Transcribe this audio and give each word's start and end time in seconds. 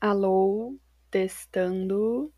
Alô, 0.00 0.78
testando. 1.10 2.32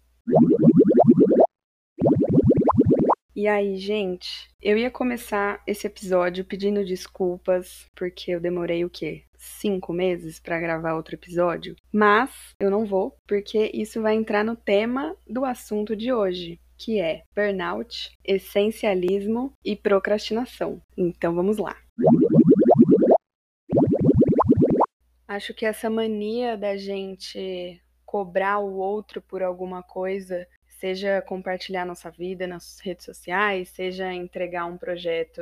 E 3.37 3.47
aí, 3.47 3.77
gente? 3.77 4.51
Eu 4.61 4.77
ia 4.77 4.91
começar 4.91 5.63
esse 5.65 5.87
episódio 5.87 6.45
pedindo 6.45 6.85
desculpas, 6.85 7.87
porque 7.95 8.33
eu 8.33 8.41
demorei 8.41 8.85
o 8.85 8.91
quê? 8.91 9.23
Cinco 9.39 9.93
meses 9.93 10.41
para 10.41 10.59
gravar 10.59 10.95
outro 10.95 11.15
episódio? 11.15 11.77
Mas 11.93 12.33
eu 12.59 12.69
não 12.69 12.85
vou, 12.85 13.15
porque 13.29 13.71
isso 13.73 14.03
vai 14.03 14.17
entrar 14.17 14.45
no 14.45 14.57
tema 14.57 15.15
do 15.25 15.45
assunto 15.45 15.95
de 15.95 16.13
hoje, 16.13 16.59
que 16.77 17.01
é 17.01 17.23
burnout, 17.33 18.11
essencialismo 18.25 19.53
e 19.65 19.77
procrastinação. 19.77 20.83
Então 20.99 21.33
vamos 21.33 21.59
lá. 21.59 21.77
Acho 25.33 25.55
que 25.55 25.65
essa 25.65 25.89
mania 25.89 26.59
da 26.59 26.77
gente 26.77 27.83
cobrar 28.05 28.59
o 28.59 28.75
outro 28.75 29.23
por 29.23 29.43
alguma 29.43 29.83
coisa, 29.83 30.47
seja 30.69 31.23
compartilhar 31.23 31.87
nossa 31.87 32.11
vida 32.11 32.47
nas 32.47 32.79
redes 32.81 33.07
sociais, 33.07 33.71
seja 33.71 34.13
entregar 34.13 34.67
um 34.67 34.77
projeto, 34.77 35.41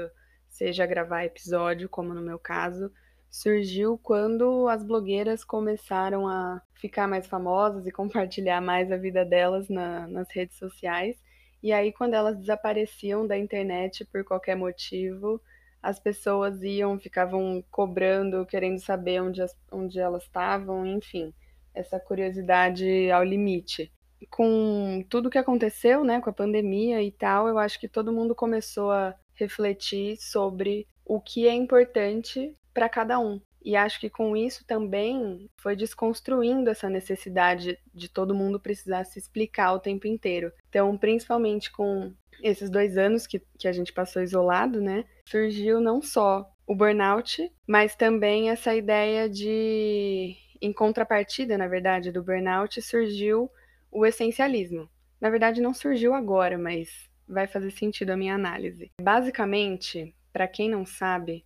seja 0.48 0.86
gravar 0.86 1.24
episódio, 1.24 1.88
como 1.88 2.14
no 2.14 2.20
meu 2.20 2.38
caso, 2.38 2.92
surgiu 3.28 3.98
quando 3.98 4.68
as 4.68 4.84
blogueiras 4.84 5.42
começaram 5.42 6.28
a 6.28 6.62
ficar 6.74 7.09
mais 7.09 7.26
famosas 7.26 7.84
e 7.84 7.90
compartilhar 7.90 8.60
mais 8.60 8.92
a 8.92 8.96
vida 8.96 9.24
delas 9.24 9.68
na, 9.68 10.06
nas 10.06 10.30
redes 10.30 10.56
sociais. 10.56 11.16
E 11.60 11.72
aí, 11.72 11.92
quando 11.92 12.14
elas 12.14 12.38
desapareciam 12.38 13.26
da 13.26 13.36
internet 13.36 14.04
por 14.04 14.22
qualquer 14.22 14.54
motivo, 14.54 15.42
as 15.82 15.98
pessoas 15.98 16.62
iam, 16.62 16.98
ficavam 16.98 17.64
cobrando, 17.70 18.46
querendo 18.46 18.78
saber 18.78 19.20
onde, 19.22 19.42
as, 19.42 19.56
onde 19.70 19.98
elas 19.98 20.24
estavam, 20.24 20.86
enfim, 20.86 21.32
essa 21.74 21.98
curiosidade 21.98 23.10
ao 23.10 23.24
limite. 23.24 23.92
Com 24.30 25.04
tudo 25.08 25.30
que 25.30 25.38
aconteceu, 25.38 26.04
né, 26.04 26.20
com 26.20 26.28
a 26.28 26.32
pandemia 26.32 27.02
e 27.02 27.10
tal, 27.10 27.48
eu 27.48 27.59
acho 27.59 27.80
que 27.80 27.88
todo 27.88 28.12
mundo 28.12 28.34
começou 28.34 28.90
a 28.90 29.14
refletir 29.34 30.16
sobre 30.18 30.87
o 31.04 31.20
que 31.20 31.48
é 31.48 31.54
importante 31.54 32.54
para 32.74 32.88
cada 32.88 33.18
um. 33.18 33.40
E 33.62 33.76
acho 33.76 34.00
que 34.00 34.08
com 34.08 34.36
isso 34.36 34.64
também 34.66 35.48
foi 35.56 35.76
desconstruindo 35.76 36.70
essa 36.70 36.88
necessidade 36.88 37.78
de 37.94 38.08
todo 38.08 38.34
mundo 38.34 38.58
precisar 38.58 39.04
se 39.04 39.18
explicar 39.18 39.72
o 39.72 39.80
tempo 39.80 40.06
inteiro. 40.06 40.52
Então, 40.68 40.96
principalmente 40.96 41.70
com 41.70 42.12
esses 42.42 42.70
dois 42.70 42.96
anos 42.96 43.26
que, 43.26 43.42
que 43.58 43.68
a 43.68 43.72
gente 43.72 43.92
passou 43.92 44.22
isolado, 44.22 44.80
né? 44.80 45.04
Surgiu 45.28 45.80
não 45.80 46.00
só 46.00 46.50
o 46.66 46.74
burnout, 46.74 47.50
mas 47.66 47.94
também 47.94 48.50
essa 48.50 48.74
ideia 48.74 49.28
de. 49.28 50.36
Em 50.62 50.72
contrapartida, 50.72 51.56
na 51.56 51.66
verdade, 51.66 52.12
do 52.12 52.22
burnout, 52.22 52.80
surgiu 52.82 53.50
o 53.90 54.06
essencialismo. 54.06 54.88
Na 55.20 55.30
verdade, 55.30 55.60
não 55.60 55.74
surgiu 55.74 56.14
agora, 56.14 56.56
mas 56.56 57.08
vai 57.26 57.46
fazer 57.46 57.70
sentido 57.70 58.10
a 58.10 58.16
minha 58.16 58.34
análise. 58.34 58.90
Basicamente, 59.00 60.14
para 60.32 60.46
quem 60.46 60.68
não 60.68 60.84
sabe, 60.84 61.44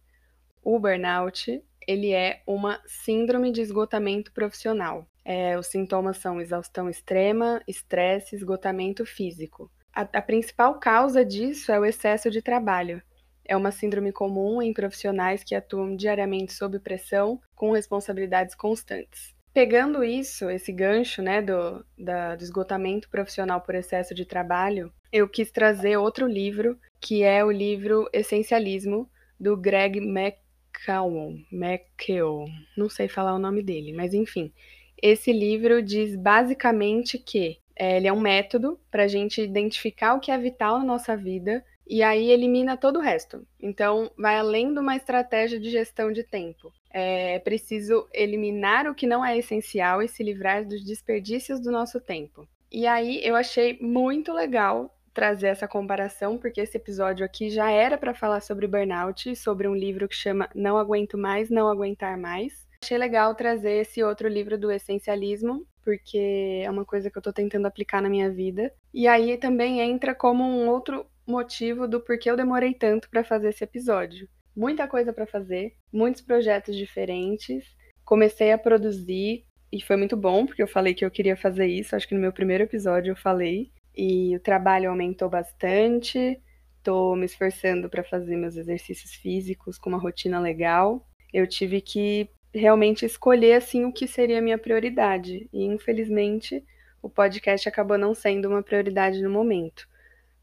o 0.65 0.79
burnout 0.79 1.63
ele 1.87 2.13
é 2.13 2.43
uma 2.47 2.81
síndrome 2.87 3.53
de 3.53 3.61
esgotamento 3.61 4.33
profissional. 4.33 5.07
É, 5.25 5.59
os 5.59 5.67
sintomas 5.67 6.17
são 6.19 6.41
exaustão 6.41 6.89
extrema, 6.89 7.63
estresse, 7.69 8.35
esgotamento 8.35 9.05
físico. 9.05 9.71
A, 9.95 10.03
a 10.03 10.23
principal 10.23 10.79
causa 10.79 11.25
disso 11.25 11.71
é 11.71 11.79
o 11.79 11.85
excesso 11.85 12.31
de 12.31 12.43
trabalho. 12.43 13.03
É 13.45 13.57
uma 13.57 13.71
síndrome 13.71 14.13
comum 14.13 14.63
em 14.63 14.73
profissionais 14.73 15.45
que 15.45 15.55
atuam 15.55 15.95
diariamente 15.95 16.53
sob 16.53 16.79
pressão, 16.79 17.41
com 17.55 17.73
responsabilidades 17.73 18.55
constantes. 18.55 19.35
Pegando 19.53 20.03
isso, 20.03 20.51
esse 20.51 20.73
gancho 20.73 21.23
né, 21.23 21.41
do, 21.41 21.85
da, 21.97 22.35
do 22.35 22.43
esgotamento 22.43 23.09
profissional 23.09 23.61
por 23.61 23.75
excesso 23.75 24.15
de 24.15 24.25
trabalho, 24.25 24.93
eu 25.13 25.29
quis 25.29 25.53
trazer 25.53 25.97
outro 25.97 26.27
livro, 26.27 26.77
que 27.01 27.23
é 27.23 27.45
o 27.45 27.53
livro 27.53 28.09
Essencialismo, 28.13 29.09
do 29.39 29.57
Greg 29.57 30.01
Mac 30.01 30.37
McCown, 30.85 31.43
McKeown, 31.51 32.47
não 32.77 32.89
sei 32.89 33.09
falar 33.09 33.35
o 33.35 33.39
nome 33.39 33.63
dele, 33.63 33.93
mas 33.93 34.13
enfim. 34.13 34.53
Esse 35.01 35.33
livro 35.33 35.83
diz 35.83 36.17
basicamente 36.17 37.19
que 37.19 37.59
é, 37.77 37.97
ele 37.97 38.07
é 38.07 38.13
um 38.13 38.21
método 38.21 38.79
para 38.91 39.05
a 39.05 39.09
gente 39.09 39.41
identificar 39.41 40.15
o 40.15 40.21
que 40.21 40.31
é 40.31 40.39
vital 40.39 40.79
na 40.79 40.85
nossa 40.85 41.17
vida 41.17 41.65
e 41.87 42.03
aí 42.03 42.31
elimina 42.31 42.77
todo 42.77 42.99
o 42.99 43.03
resto. 43.03 43.47
Então, 43.61 44.11
vai 44.17 44.39
além 44.39 44.73
de 44.73 44.79
uma 44.79 44.97
estratégia 44.97 45.61
de 45.61 45.71
gestão 45.71 46.13
de 46.13 46.23
tempo. 46.23 46.73
É 46.91 47.39
preciso 47.41 48.09
eliminar 48.13 48.87
o 48.87 48.95
que 48.95 49.07
não 49.07 49.25
é 49.25 49.37
essencial 49.37 50.01
e 50.01 50.09
se 50.09 50.23
livrar 50.23 50.67
dos 50.67 50.85
desperdícios 50.85 51.61
do 51.61 51.71
nosso 51.71 52.01
tempo. 52.01 52.49
E 52.71 52.87
aí 52.87 53.21
eu 53.23 53.37
achei 53.37 53.79
muito 53.81 54.33
legal 54.33 54.94
trazer 55.15 55.47
essa 55.47 55.69
comparação, 55.69 56.37
porque 56.37 56.61
esse 56.61 56.77
episódio 56.77 57.25
aqui 57.25 57.49
já 57.49 57.71
era 57.71 57.97
para 57.97 58.13
falar 58.13 58.41
sobre 58.41 58.67
burnout, 58.67 59.35
sobre 59.37 59.69
um 59.69 59.75
livro 59.75 60.09
que 60.09 60.17
chama 60.17 60.51
Não 60.55 60.77
Aguento 60.77 61.17
Mais, 61.17 61.49
Não 61.49 61.69
Aguentar 61.69 62.19
Mais. 62.19 62.67
Achei 62.83 62.99
legal 62.99 63.35
trazer 63.35 63.81
esse 63.81 64.03
outro 64.03 64.29
livro 64.29 64.59
do 64.59 64.71
essencialismo, 64.71 65.65
porque 65.83 66.63
é 66.65 66.71
uma 66.71 66.85
coisa 66.85 67.11
que 67.11 67.17
eu 67.17 67.21
estou 67.21 67.33
tentando 67.33 67.67
aplicar 67.67 68.03
na 68.03 68.11
minha 68.11 68.31
vida. 68.31 68.73
E 68.93 69.07
aí 69.07 69.39
também 69.39 69.81
entra 69.81 70.15
como 70.15 70.43
um 70.43 70.69
outro 70.69 71.07
motivo 71.27 71.87
do 71.89 72.01
porquê 72.01 72.31
eu 72.31 72.37
demorei 72.37 72.75
tanto 72.75 73.09
para 73.09 73.25
fazer 73.25 73.51
esse 73.51 73.65
episódio. 73.65 74.29
Muita 74.55 74.87
coisa 74.87 75.13
para 75.13 75.27
fazer, 75.27 75.75
muitos 75.93 76.21
projetos 76.21 76.77
diferentes. 76.77 77.65
Comecei 78.05 78.53
a 78.53 78.59
produzir 78.59 79.45
e 79.73 79.81
foi 79.81 79.97
muito 79.97 80.17
bom, 80.17 80.45
porque 80.45 80.63
eu 80.63 80.69
falei 80.69 80.93
que 80.93 81.05
eu 81.05 81.11
queria 81.11 81.37
fazer 81.37 81.67
isso. 81.67 81.97
Acho 81.97 82.07
que 82.07 82.15
no 82.15 82.21
meu 82.21 82.33
primeiro 82.33 82.65
episódio 82.65 83.13
eu 83.13 83.17
falei 83.17 83.73
e 83.97 84.35
o 84.37 84.41
trabalho 84.41 84.91
aumentou 84.91 85.29
bastante. 85.29 86.41
Estou 86.79 87.17
me 87.17 87.27
esforçando 87.27 87.89
para 87.89 88.05
fazer 88.05 88.37
meus 88.37 88.57
exercícios 88.57 89.15
físicos 89.15 89.79
com 89.79 89.91
uma 89.91 89.99
rotina 89.99 90.39
legal. 90.41 91.07
Eu 91.33 91.47
tive 91.47 91.81
que 91.81 92.29
realmente 92.53 93.05
escolher 93.05 93.55
assim 93.55 93.85
o 93.85 93.93
que 93.93 94.07
seria 94.07 94.39
a 94.39 94.43
minha 94.43 94.59
prioridade 94.59 95.49
e 95.53 95.65
infelizmente 95.65 96.65
o 97.03 97.09
podcast 97.11 97.69
acabou 97.69 97.99
não 97.99 98.15
sendo 98.15 98.49
uma 98.49 98.63
prioridade 98.63 99.21
no 99.23 99.31
momento. 99.31 99.89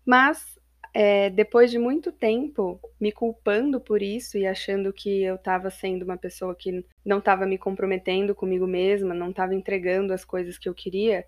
Mas 0.06 0.60
é, 0.94 1.30
depois 1.30 1.72
de 1.72 1.80
muito 1.80 2.12
tempo 2.12 2.80
me 3.00 3.12
culpando 3.12 3.80
por 3.80 4.02
isso 4.02 4.38
e 4.38 4.46
achando 4.46 4.92
que 4.92 5.24
eu 5.24 5.36
estava 5.36 5.70
sendo 5.70 6.04
uma 6.04 6.18
pessoa 6.18 6.54
que 6.54 6.86
não 7.06 7.20
estava 7.20 7.46
me 7.46 7.58
comprometendo 7.58 8.36
comigo 8.36 8.68
mesma, 8.68 9.14
não 9.14 9.30
estava 9.30 9.56
entregando 9.56 10.14
as 10.14 10.26
coisas 10.26 10.58
que 10.58 10.68
eu 10.68 10.74
queria, 10.74 11.26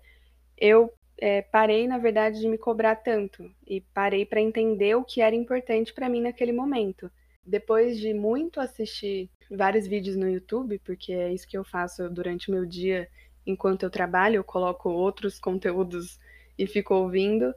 eu 0.58 0.92
é, 1.18 1.42
parei, 1.42 1.86
na 1.86 1.98
verdade, 1.98 2.40
de 2.40 2.48
me 2.48 2.58
cobrar 2.58 2.96
tanto 2.96 3.50
e 3.66 3.80
parei 3.80 4.24
para 4.24 4.40
entender 4.40 4.94
o 4.94 5.04
que 5.04 5.20
era 5.20 5.34
importante 5.34 5.92
para 5.92 6.08
mim 6.08 6.20
naquele 6.20 6.52
momento. 6.52 7.10
Depois 7.46 7.98
de 7.98 8.14
muito 8.14 8.60
assistir 8.60 9.30
vários 9.50 9.86
vídeos 9.86 10.16
no 10.16 10.28
YouTube, 10.28 10.80
porque 10.84 11.12
é 11.12 11.32
isso 11.32 11.46
que 11.46 11.58
eu 11.58 11.64
faço 11.64 12.08
durante 12.08 12.48
o 12.48 12.54
meu 12.54 12.64
dia 12.64 13.08
enquanto 13.46 13.82
eu 13.82 13.90
trabalho, 13.90 14.36
eu 14.36 14.44
coloco 14.44 14.88
outros 14.88 15.38
conteúdos 15.38 16.18
e 16.58 16.66
fico 16.66 16.94
ouvindo, 16.94 17.54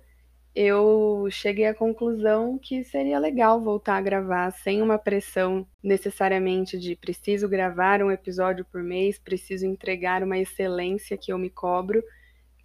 eu 0.54 1.28
cheguei 1.30 1.68
à 1.68 1.74
conclusão 1.74 2.58
que 2.58 2.84
seria 2.84 3.20
legal 3.20 3.62
voltar 3.62 3.98
a 3.98 4.02
gravar 4.02 4.52
sem 4.52 4.82
uma 4.82 4.98
pressão 4.98 5.68
necessariamente 5.84 6.80
de 6.80 6.96
preciso 6.96 7.48
gravar 7.48 8.02
um 8.02 8.12
episódio 8.12 8.66
por 8.66 8.82
mês, 8.82 9.20
preciso 9.20 9.68
entregar 9.68 10.24
uma 10.24 10.38
excelência 10.38 11.16
que 11.16 11.32
eu 11.32 11.38
me 11.38 11.50
cobro, 11.50 12.04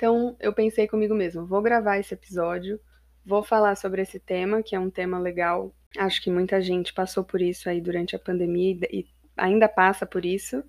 então 0.02 0.36
eu 0.40 0.52
pensei 0.52 0.88
comigo 0.88 1.14
mesmo, 1.14 1.46
vou 1.46 1.62
gravar 1.62 1.96
esse 1.96 2.12
episódio, 2.12 2.80
vou 3.24 3.40
falar 3.40 3.76
sobre 3.76 4.02
esse 4.02 4.18
tema, 4.18 4.60
que 4.60 4.74
é 4.74 4.80
um 4.80 4.90
tema 4.90 5.16
legal. 5.16 5.72
Acho 5.96 6.20
que 6.20 6.28
muita 6.28 6.60
gente 6.60 6.92
passou 6.92 7.22
por 7.22 7.40
isso 7.40 7.68
aí 7.68 7.80
durante 7.80 8.16
a 8.16 8.18
pandemia 8.18 8.76
e 8.90 9.06
ainda 9.36 9.68
passa 9.68 10.04
por 10.04 10.24
isso. 10.24 10.64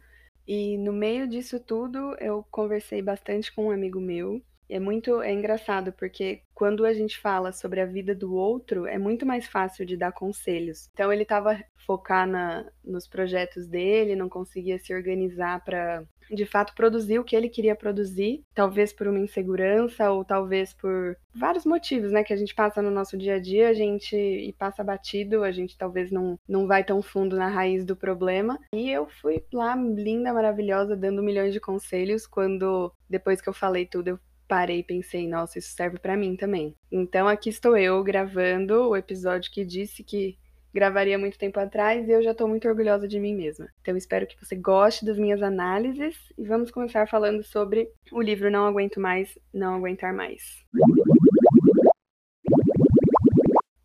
E 0.48 0.78
no 0.78 0.94
meio 0.94 1.28
disso 1.28 1.60
tudo, 1.60 2.16
eu 2.20 2.46
conversei 2.52 3.02
bastante 3.02 3.52
com 3.52 3.70
um 3.70 3.72
amigo 3.72 4.00
meu. 4.00 4.40
É 4.70 4.80
muito 4.80 5.22
é 5.22 5.32
engraçado 5.32 5.94
porque 5.94 6.42
quando 6.54 6.86
a 6.86 6.94
gente 6.94 7.20
fala 7.20 7.52
sobre 7.52 7.82
a 7.82 7.86
vida 7.86 8.16
do 8.16 8.34
outro, 8.34 8.86
é 8.86 8.98
muito 8.98 9.26
mais 9.26 9.48
fácil 9.48 9.86
de 9.86 9.98
dar 9.98 10.12
conselhos. 10.12 10.88
Então 10.94 11.12
ele 11.12 11.24
estava 11.24 11.60
focar 11.86 12.28
na, 12.28 12.66
nos 12.84 13.08
projetos 13.08 13.68
dele, 13.68 14.16
não 14.16 14.30
conseguia 14.30 14.80
se 14.80 14.94
organizar 14.94 15.64
para 15.64 16.04
de 16.32 16.46
fato 16.46 16.74
produzir 16.74 17.20
o 17.20 17.24
que 17.24 17.36
ele 17.36 17.50
queria 17.50 17.76
produzir, 17.76 18.44
talvez 18.54 18.94
por 18.94 19.08
uma 19.08 19.20
insegurança 19.20 20.10
ou 20.10 20.24
talvez 20.24 20.74
por 20.74 21.18
vários 21.36 21.66
motivos, 21.66 22.12
né, 22.12 22.24
que 22.24 22.34
a 22.34 22.38
gente 22.38 22.56
passa 22.56 22.82
no 22.82 22.90
nosso 22.90 23.18
dia 23.18 23.36
a 23.36 23.40
dia, 23.40 23.70
a 23.70 23.74
gente 23.74 24.16
e 24.16 24.54
passa 24.54 24.84
batido, 24.84 25.44
a 25.44 25.52
gente 25.52 25.78
talvez 25.78 26.12
não 26.12 26.40
não 26.48 26.66
vai 26.66 26.84
tão 26.84 27.02
fundo 27.02 27.36
na 27.36 27.50
raiz 27.50 27.86
do 27.86 27.96
problema. 27.96 28.58
E 28.74 28.90
eu 28.90 29.08
fui 29.22 29.44
lá 29.52 29.76
linda, 29.76 30.34
maravilhosa, 30.34 30.96
dando 30.96 31.22
milhões 31.22 31.54
de 31.54 31.60
conselhos 31.60 32.26
quando 32.26 32.92
depois 33.10 33.42
que 33.42 33.50
eu 33.50 33.54
falei 33.54 33.86
tudo, 33.86 34.08
eu 34.08 34.20
parei 34.48 34.80
e 34.80 34.84
pensei, 34.84 35.28
nossa, 35.28 35.60
isso 35.60 35.74
serve 35.74 35.98
para 36.00 36.18
mim 36.18 36.36
também. 36.36 36.76
Então 36.92 37.28
aqui 37.28 37.50
estou 37.50 37.78
eu 37.78 38.04
gravando 38.04 38.90
o 38.90 38.96
episódio 38.96 39.52
que 39.52 39.66
disse 39.66 40.04
que 40.04 40.38
gravaria 40.74 41.20
muito 41.20 41.38
tempo 41.38 41.60
atrás 41.60 42.08
e 42.08 42.12
eu 42.12 42.24
já 42.24 42.32
estou 42.32 42.48
muito 42.48 42.68
orgulhosa 42.68 43.08
de 43.08 43.20
mim 43.20 43.36
mesma. 43.36 43.68
Então 43.82 43.96
espero 43.96 44.26
que 44.26 44.38
você 44.44 44.56
goste 44.56 45.06
das 45.06 45.18
minhas 45.18 45.42
análises 45.42 46.16
e 46.38 46.46
vamos 46.46 46.72
começar 46.72 47.08
falando 47.08 47.44
sobre 47.44 47.88
o 48.12 48.22
livro 48.22 48.50
Não 48.50 48.66
Aguento 48.66 49.00
Mais, 49.00 49.38
Não 49.54 49.76
Aguentar 49.76 50.14
Mais. 50.14 50.64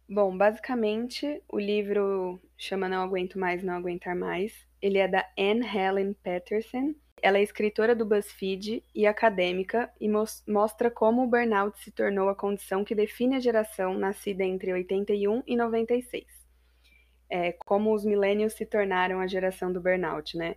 Bom, 0.09 0.37
basicamente 0.37 1.43
o 1.49 1.59
livro 1.59 2.41
chama 2.57 2.89
Não 2.89 3.03
Aguento 3.03 3.39
Mais, 3.39 3.63
Não 3.63 3.75
Aguentar 3.75 4.17
Mais. 4.17 4.68
Ele 4.81 4.99
é 4.99 5.09
da 5.09 5.27
Anne 5.37 5.67
Helen 5.67 6.15
Patterson 6.15 6.95
ela 7.23 7.39
é 7.39 7.43
escritora 7.43 7.95
do 7.95 8.07
BuzzFeed 8.07 8.83
e 8.95 9.07
acadêmica 9.07 9.91
e 10.01 10.09
mostra 10.47 10.91
como 10.91 11.23
o 11.23 11.27
burnout 11.27 11.79
se 11.81 11.91
tornou 11.91 12.29
a 12.29 12.35
condição 12.35 12.85
que 12.85 12.95
define 12.95 13.37
a 13.37 13.41
geração 13.41 13.95
nascida 13.95 14.45
entre 14.45 14.73
81 14.73 15.43
e 15.47 15.57
96. 15.57 16.25
É, 17.31 17.53
como 17.53 17.93
os 17.93 18.05
millennials 18.05 18.55
se 18.55 18.65
tornaram 18.65 19.21
a 19.21 19.27
geração 19.27 19.73
do 19.73 19.81
burnout, 19.81 20.37
né? 20.37 20.57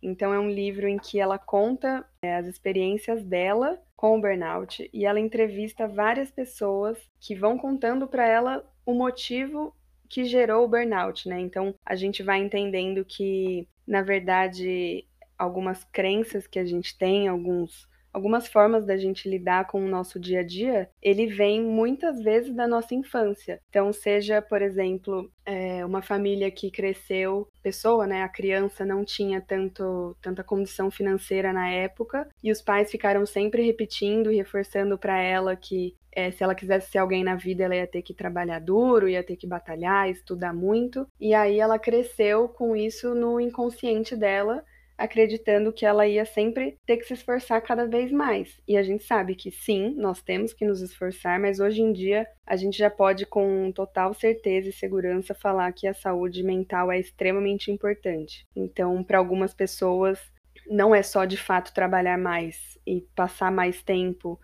Então 0.00 0.32
é 0.32 0.38
um 0.38 0.50
livro 0.50 0.86
em 0.86 0.98
que 0.98 1.18
ela 1.18 1.38
conta 1.38 2.04
é, 2.22 2.36
as 2.36 2.46
experiências 2.46 3.24
dela 3.24 3.80
com 3.96 4.16
o 4.16 4.20
burnout 4.20 4.88
e 4.92 5.06
ela 5.06 5.18
entrevista 5.18 5.88
várias 5.88 6.30
pessoas 6.30 6.98
que 7.20 7.34
vão 7.34 7.56
contando 7.56 8.06
para 8.06 8.26
ela 8.26 8.68
o 8.84 8.92
motivo 8.92 9.74
que 10.12 10.26
gerou 10.26 10.64
o 10.64 10.68
burnout, 10.68 11.26
né? 11.26 11.40
Então 11.40 11.74
a 11.86 11.96
gente 11.96 12.22
vai 12.22 12.38
entendendo 12.38 13.02
que, 13.02 13.66
na 13.86 14.02
verdade, 14.02 15.06
algumas 15.38 15.84
crenças 15.84 16.46
que 16.46 16.58
a 16.58 16.66
gente 16.66 16.96
tem, 16.98 17.28
alguns 17.28 17.88
algumas 18.12 18.46
formas 18.46 18.84
da 18.84 18.96
gente 18.96 19.28
lidar 19.28 19.66
com 19.66 19.84
o 19.84 19.88
nosso 19.88 20.20
dia 20.20 20.40
a 20.40 20.44
dia, 20.44 20.88
ele 21.00 21.26
vem 21.26 21.62
muitas 21.62 22.22
vezes 22.22 22.54
da 22.54 22.68
nossa 22.68 22.94
infância. 22.94 23.60
Então, 23.70 23.92
seja, 23.92 24.42
por 24.42 24.60
exemplo, 24.60 25.30
é, 25.46 25.84
uma 25.84 26.02
família 26.02 26.50
que 26.50 26.70
cresceu, 26.70 27.48
pessoa, 27.62 28.06
né, 28.06 28.22
a 28.22 28.28
criança 28.28 28.84
não 28.84 29.04
tinha 29.04 29.40
tanto, 29.40 30.16
tanta 30.20 30.44
condição 30.44 30.90
financeira 30.90 31.52
na 31.52 31.70
época, 31.70 32.28
e 32.42 32.52
os 32.52 32.60
pais 32.60 32.90
ficaram 32.90 33.24
sempre 33.24 33.64
repetindo 33.64 34.30
e 34.30 34.36
reforçando 34.36 34.98
para 34.98 35.18
ela 35.20 35.56
que 35.56 35.94
é, 36.14 36.30
se 36.30 36.44
ela 36.44 36.54
quisesse 36.54 36.90
ser 36.90 36.98
alguém 36.98 37.24
na 37.24 37.36
vida, 37.36 37.64
ela 37.64 37.74
ia 37.74 37.86
ter 37.86 38.02
que 38.02 38.12
trabalhar 38.12 38.60
duro, 38.60 39.08
ia 39.08 39.24
ter 39.24 39.34
que 39.36 39.46
batalhar, 39.46 40.10
estudar 40.10 40.52
muito. 40.52 41.06
E 41.18 41.32
aí 41.32 41.58
ela 41.58 41.78
cresceu 41.78 42.48
com 42.50 42.76
isso 42.76 43.14
no 43.14 43.40
inconsciente 43.40 44.14
dela 44.14 44.62
acreditando 44.96 45.72
que 45.72 45.84
ela 45.84 46.06
ia 46.06 46.24
sempre 46.24 46.78
ter 46.86 46.96
que 46.96 47.04
se 47.04 47.14
esforçar 47.14 47.60
cada 47.62 47.86
vez 47.86 48.12
mais. 48.12 48.60
E 48.66 48.76
a 48.76 48.82
gente 48.82 49.04
sabe 49.04 49.34
que 49.34 49.50
sim, 49.50 49.94
nós 49.96 50.22
temos 50.22 50.52
que 50.52 50.64
nos 50.64 50.80
esforçar, 50.80 51.40
mas 51.40 51.60
hoje 51.60 51.82
em 51.82 51.92
dia 51.92 52.26
a 52.46 52.56
gente 52.56 52.78
já 52.78 52.90
pode 52.90 53.26
com 53.26 53.72
total 53.72 54.14
certeza 54.14 54.68
e 54.68 54.72
segurança 54.72 55.34
falar 55.34 55.72
que 55.72 55.86
a 55.86 55.94
saúde 55.94 56.42
mental 56.42 56.90
é 56.90 56.98
extremamente 56.98 57.70
importante. 57.70 58.46
Então, 58.54 59.02
para 59.02 59.18
algumas 59.18 59.54
pessoas, 59.54 60.18
não 60.66 60.94
é 60.94 61.02
só 61.02 61.24
de 61.24 61.36
fato 61.36 61.72
trabalhar 61.72 62.18
mais 62.18 62.78
e 62.86 63.00
passar 63.14 63.50
mais 63.50 63.82
tempo 63.82 64.38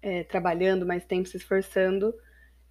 é, 0.00 0.24
trabalhando, 0.24 0.86
mais 0.86 1.04
tempo 1.04 1.28
se 1.28 1.36
esforçando. 1.36 2.14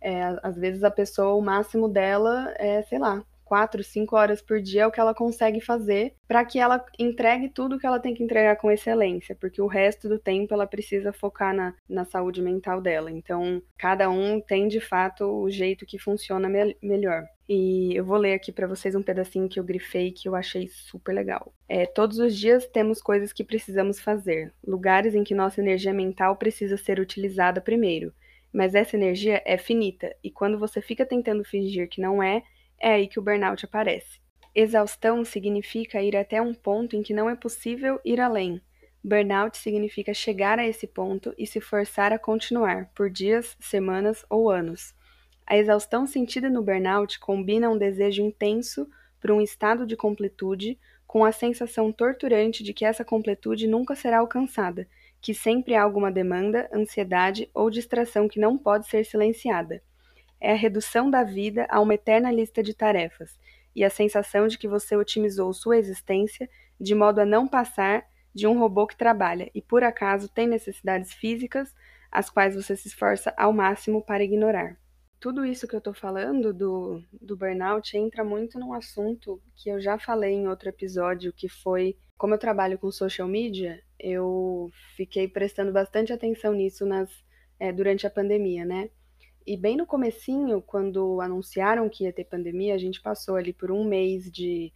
É, 0.01 0.21
às 0.44 0.56
vezes 0.56 0.83
a 0.83 0.91
pessoa, 0.91 1.35
o 1.35 1.41
máximo 1.41 1.89
dela 1.89 2.53
é, 2.57 2.81
sei 2.83 3.00
lá, 3.00 3.24
quatro, 3.48 3.84
cinco 3.84 4.16
horas 4.16 4.42
por 4.42 4.62
dia 4.62 4.84
é 4.84 4.88
o 4.88 4.92
que 4.92 5.00
ela 5.00 5.14
consegue 5.14 5.62
fazer 5.62 6.14
para 6.28 6.44
que 6.44 6.60
ela 6.60 6.84
entregue 7.00 7.50
tudo 7.50 7.80
que 7.80 7.88
ela 7.88 8.00
tem 8.00 8.14
que 8.14 8.24
entregar 8.24 8.58
com 8.58 8.70
excelência, 8.70 9.36
porque 9.40 9.62
o 9.62 9.68
resto 9.68 10.10
do 10.10 10.20
tempo 10.20 10.54
ela 10.54 10.68
precisa 10.68 11.14
focar 11.14 11.56
na, 11.56 11.74
na 11.90 12.04
saúde 12.04 12.42
mental 12.42 12.82
dela. 12.82 13.10
Então, 13.10 13.62
cada 13.78 14.10
um 14.10 14.42
tem 14.42 14.68
de 14.68 14.82
fato 14.82 15.24
o 15.24 15.50
jeito 15.50 15.86
que 15.86 15.98
funciona 15.98 16.50
me 16.50 16.76
melhor. 16.82 17.24
E 17.50 17.96
eu 17.96 18.04
vou 18.04 18.18
ler 18.18 18.34
aqui 18.34 18.52
para 18.52 18.68
vocês 18.68 18.94
um 18.94 19.02
pedacinho 19.02 19.48
que 19.48 19.58
eu 19.58 19.64
grifei 19.64 20.12
que 20.12 20.28
eu 20.28 20.36
achei 20.36 20.68
super 20.68 21.14
legal. 21.14 21.54
É, 21.70 21.86
todos 21.86 22.20
os 22.20 22.36
dias 22.36 22.68
temos 22.68 23.02
coisas 23.02 23.32
que 23.32 23.44
precisamos 23.44 24.02
fazer, 24.02 24.54
lugares 24.66 25.16
em 25.16 25.24
que 25.24 25.34
nossa 25.34 25.62
energia 25.62 25.94
mental 25.94 26.36
precisa 26.36 26.76
ser 26.76 27.00
utilizada 27.00 27.62
primeiro. 27.62 28.14
Mas 28.52 28.76
essa 28.76 28.98
energia 28.98 29.42
é 29.46 29.58
finita, 29.58 30.14
e 30.24 30.32
quando 30.32 30.58
você 30.58 30.82
fica 30.82 31.06
tentando 31.06 31.44
fingir 31.44 31.88
que 31.88 32.02
não 32.02 32.22
é, 32.22 32.44
é 32.79 32.94
aí 32.94 33.07
que 33.07 33.19
o 33.19 33.21
burnout 33.21 33.65
aparece. 33.65 34.21
Exaustão 34.53 35.24
significa 35.24 36.01
ir 36.01 36.15
até 36.15 36.41
um 36.41 36.53
ponto 36.53 36.95
em 36.95 37.03
que 37.03 37.13
não 37.13 37.29
é 37.29 37.35
possível 37.35 38.00
ir 38.03 38.19
além. 38.19 38.62
Burnout 39.03 39.57
significa 39.57 40.13
chegar 40.13 40.59
a 40.59 40.68
esse 40.68 40.88
ponto 40.88 41.33
e 41.38 41.45
se 41.45 41.62
forçar 41.62 42.12
a 42.12 42.19
continuar, 42.19 42.89
por 42.95 43.09
dias, 43.09 43.56
semanas 43.59 44.25
ou 44.29 44.50
anos. 44.50 44.94
A 45.45 45.57
exaustão 45.57 46.06
sentida 46.06 46.50
no 46.50 46.62
burnout 46.62 47.19
combina 47.19 47.69
um 47.69 47.77
desejo 47.77 48.21
intenso 48.21 48.88
por 49.19 49.31
um 49.31 49.41
estado 49.41 49.85
de 49.85 49.95
completude 49.95 50.77
com 51.06 51.24
a 51.24 51.31
sensação 51.31 51.91
torturante 51.91 52.63
de 52.63 52.74
que 52.74 52.83
essa 52.83 53.06
completude 53.06 53.68
nunca 53.68 53.95
será 53.95 54.19
alcançada, 54.19 54.88
que 55.21 55.33
sempre 55.33 55.74
há 55.74 55.81
alguma 55.81 56.12
demanda, 56.12 56.69
ansiedade 56.74 57.50
ou 57.53 57.69
distração 57.69 58.27
que 58.27 58.39
não 58.39 58.57
pode 58.57 58.88
ser 58.88 59.06
silenciada 59.06 59.81
é 60.39 60.51
a 60.51 60.56
redução 60.56 61.10
da 61.10 61.24
vida 61.24 61.66
a 61.69 61.80
uma 61.80 61.95
eterna 61.95 62.31
lista 62.31 62.62
de 62.62 62.74
tarefas 62.74 63.38
e 63.75 63.84
a 63.84 63.89
sensação 63.89 64.48
de 64.48 64.57
que 64.57 64.68
você 64.68 64.95
otimizou 64.95 65.54
sua 65.54 65.78
existência 65.78 66.50
de 66.80 66.94
modo 66.95 67.19
a 67.19 67.25
não 67.25 67.48
passar 67.48 68.06
de 68.34 68.48
um 68.48 68.57
robô 68.57 68.86
que 68.86 68.95
trabalha 68.95 69.50
e 69.54 69.62
por 69.62 69.84
acaso 69.84 70.30
tem 70.30 70.48
necessidades 70.48 71.13
físicas 71.13 71.74
as 72.12 72.30
quais 72.30 72.56
você 72.56 72.75
se 72.75 72.88
esforça 72.88 73.34
ao 73.36 73.51
máximo 73.51 74.01
para 74.01 74.24
ignorar. 74.24 74.78
Tudo 75.19 75.44
isso 75.44 75.68
que 75.68 75.75
eu 75.75 75.80
estou 75.80 75.94
falando 75.94 76.54
do, 76.54 77.04
do 77.19 77.36
burnout 77.36 77.98
entra 77.98 78.24
muito 78.24 78.60
num 78.60 78.74
assunto 78.74 79.42
que 79.56 79.69
eu 79.69 79.81
já 79.81 79.98
falei 79.98 80.34
em 80.34 80.48
outro 80.48 80.69
episódio, 80.69 81.34
que 81.34 81.50
foi 81.50 81.98
como 82.18 82.34
eu 82.34 82.39
trabalho 82.39 82.80
com 82.80 82.92
social 82.92 83.28
media, 83.28 83.81
eu 84.00 84.72
fiquei 84.95 85.28
prestando 85.28 85.72
bastante 85.72 86.12
atenção 86.12 86.54
nisso 86.54 86.86
nas, 86.86 87.10
é, 87.60 87.72
durante 87.72 88.07
a 88.07 88.10
pandemia, 88.10 88.66
né? 88.66 88.89
E 89.48 89.56
bem 89.56 89.78
no 89.78 89.86
comecinho, 89.86 90.62
quando 90.62 91.22
anunciaram 91.22 91.88
que 91.88 92.04
ia 92.04 92.12
ter 92.12 92.26
pandemia, 92.26 92.76
a 92.76 92.78
gente 92.78 93.02
passou 93.02 93.38
ali 93.38 93.54
por 93.54 93.72
um 93.72 93.86
mês 93.86 94.30
de 94.30 94.74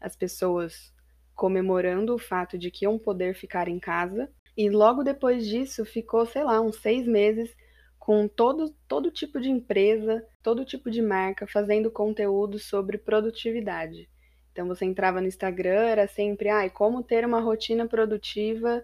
as 0.00 0.16
pessoas 0.16 0.90
comemorando 1.34 2.14
o 2.14 2.18
fato 2.18 2.56
de 2.56 2.70
que 2.70 2.86
iam 2.86 2.98
poder 2.98 3.34
ficar 3.34 3.68
em 3.68 3.78
casa. 3.78 4.30
E 4.56 4.70
logo 4.70 5.04
depois 5.04 5.46
disso 5.46 5.84
ficou, 5.84 6.24
sei 6.24 6.44
lá, 6.44 6.58
uns 6.62 6.76
seis 6.76 7.06
meses 7.06 7.54
com 7.98 8.26
todo, 8.26 8.74
todo 8.88 9.10
tipo 9.10 9.38
de 9.38 9.50
empresa, 9.50 10.26
todo 10.42 10.64
tipo 10.64 10.90
de 10.90 11.02
marca 11.02 11.46
fazendo 11.46 11.90
conteúdo 11.90 12.58
sobre 12.58 12.96
produtividade. 12.96 14.08
Então 14.50 14.66
você 14.66 14.86
entrava 14.86 15.20
no 15.20 15.26
Instagram, 15.26 15.88
era 15.88 16.08
sempre, 16.08 16.48
ai, 16.48 16.68
ah, 16.68 16.70
como 16.70 17.02
ter 17.02 17.26
uma 17.26 17.40
rotina 17.40 17.86
produtiva 17.86 18.82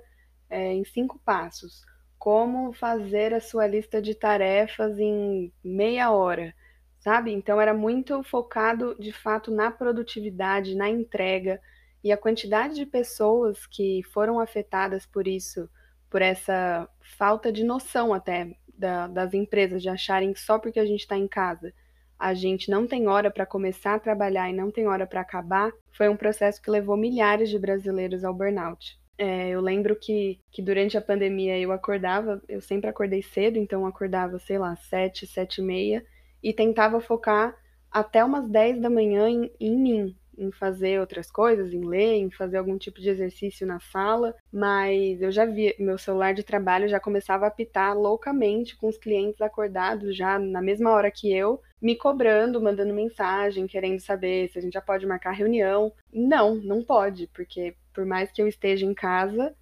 é, 0.50 0.74
em 0.74 0.84
cinco 0.84 1.18
passos 1.24 1.90
como 2.22 2.72
fazer 2.72 3.34
a 3.34 3.40
sua 3.40 3.66
lista 3.66 4.00
de 4.00 4.14
tarefas 4.14 4.96
em 4.96 5.52
meia 5.64 6.12
hora, 6.12 6.54
sabe? 7.00 7.32
Então 7.32 7.60
era 7.60 7.74
muito 7.74 8.22
focado 8.22 8.94
de 8.96 9.12
fato 9.12 9.50
na 9.50 9.72
produtividade, 9.72 10.76
na 10.76 10.88
entrega 10.88 11.60
e 12.04 12.12
a 12.12 12.16
quantidade 12.16 12.76
de 12.76 12.86
pessoas 12.86 13.66
que 13.66 14.04
foram 14.14 14.38
afetadas 14.38 15.04
por 15.04 15.26
isso, 15.26 15.68
por 16.08 16.22
essa 16.22 16.88
falta 17.18 17.50
de 17.50 17.64
noção 17.64 18.14
até 18.14 18.54
da, 18.72 19.08
das 19.08 19.34
empresas 19.34 19.82
de 19.82 19.88
acharem 19.88 20.32
que 20.32 20.38
só 20.38 20.60
porque 20.60 20.78
a 20.78 20.86
gente 20.86 21.00
está 21.00 21.18
em 21.18 21.26
casa 21.26 21.74
a 22.16 22.34
gente 22.34 22.70
não 22.70 22.86
tem 22.86 23.08
hora 23.08 23.32
para 23.32 23.44
começar 23.44 23.94
a 23.94 23.98
trabalhar 23.98 24.48
e 24.48 24.52
não 24.52 24.70
tem 24.70 24.86
hora 24.86 25.08
para 25.08 25.22
acabar, 25.22 25.72
foi 25.90 26.08
um 26.08 26.16
processo 26.16 26.62
que 26.62 26.70
levou 26.70 26.96
milhares 26.96 27.50
de 27.50 27.58
brasileiros 27.58 28.22
ao 28.22 28.32
burnout. 28.32 29.01
É, 29.18 29.50
eu 29.50 29.60
lembro 29.60 29.94
que, 29.94 30.40
que 30.50 30.62
durante 30.62 30.96
a 30.96 31.02
pandemia 31.02 31.58
eu 31.58 31.70
acordava, 31.70 32.42
eu 32.48 32.60
sempre 32.60 32.88
acordei 32.88 33.22
cedo, 33.22 33.58
então 33.58 33.86
acordava, 33.86 34.38
sei 34.38 34.58
lá, 34.58 34.74
sete, 34.76 35.26
sete 35.26 35.60
e 35.60 35.64
meia, 35.64 36.04
e 36.42 36.52
tentava 36.52 37.00
focar 37.00 37.56
até 37.90 38.24
umas 38.24 38.48
dez 38.48 38.80
da 38.80 38.88
manhã 38.88 39.28
em, 39.28 39.50
em 39.60 39.76
mim, 39.76 40.16
em 40.36 40.50
fazer 40.50 40.98
outras 40.98 41.30
coisas, 41.30 41.72
em 41.72 41.84
ler, 41.84 42.16
em 42.16 42.30
fazer 42.30 42.56
algum 42.56 42.78
tipo 42.78 43.00
de 43.00 43.10
exercício 43.10 43.66
na 43.66 43.78
sala, 43.80 44.34
mas 44.50 45.20
eu 45.20 45.30
já 45.30 45.44
vi, 45.44 45.74
meu 45.78 45.98
celular 45.98 46.32
de 46.32 46.42
trabalho 46.42 46.88
já 46.88 46.98
começava 46.98 47.44
a 47.44 47.48
apitar 47.48 47.96
loucamente 47.96 48.76
com 48.76 48.88
os 48.88 48.96
clientes 48.96 49.40
acordados 49.42 50.16
já 50.16 50.38
na 50.38 50.62
mesma 50.62 50.90
hora 50.90 51.10
que 51.10 51.32
eu, 51.32 51.60
me 51.80 51.96
cobrando, 51.96 52.62
mandando 52.62 52.94
mensagem, 52.94 53.66
querendo 53.66 54.00
saber 54.00 54.48
se 54.48 54.58
a 54.58 54.62
gente 54.62 54.72
já 54.72 54.80
pode 54.80 55.06
marcar 55.06 55.32
reunião. 55.32 55.92
Não, 56.12 56.54
não 56.54 56.82
pode, 56.82 57.26
porque 57.34 57.74
por 57.92 58.04
mais 58.04 58.30
que 58.32 58.40
eu 58.42 58.48
esteja 58.48 58.86
em 58.86 58.94
casa, 58.94 59.54